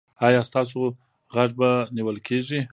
ایا 0.27 0.41
ستاسو 0.49 0.79
غږ 1.35 1.49
به 1.59 1.69
نیول 1.95 2.17
کیږي؟ 2.27 2.59